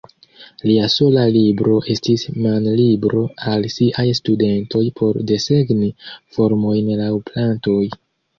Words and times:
Lia 0.67 0.85
sola 0.93 1.25
libro 1.33 1.75
estis 1.95 2.23
manlibro 2.45 3.21
al 3.51 3.67
siaj 3.75 4.07
studentoj 4.21 4.83
por 5.03 5.21
desegni 5.33 5.93
formojn 6.39 6.91
laŭ 7.05 7.13
plantoj. 7.31 7.81